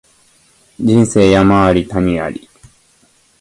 [0.79, 2.49] 人生山あり谷あり